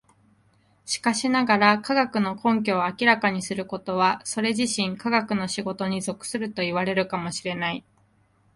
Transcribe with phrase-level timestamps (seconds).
[0.83, 7.85] しかしながら、科学の根拠を明らかにすることはそれ自身科学の仕事に属するといわれるかも知れない。